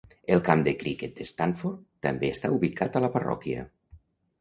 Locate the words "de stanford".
1.19-1.85